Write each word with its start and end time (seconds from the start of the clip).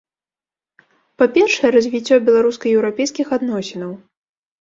Па-першае, 1.21 1.69
развіццё 1.75 2.15
беларуска-еўрапейскіх 2.29 3.27
адносінаў. 3.39 3.93